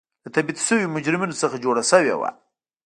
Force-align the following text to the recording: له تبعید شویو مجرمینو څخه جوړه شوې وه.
له 0.23 0.29
تبعید 0.35 0.57
شویو 0.65 0.93
مجرمینو 0.95 1.39
څخه 1.41 1.61
جوړه 1.63 1.83
شوې 1.91 2.15
وه. 2.17 2.29